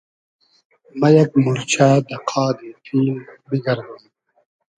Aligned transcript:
مۂ 0.99 1.07
یئگ 1.15 1.31
مورچۂ 1.43 1.87
دۂ 2.07 2.17
قادی 2.29 2.69
پیل 2.83 3.07
بیگئردوم 3.49 4.03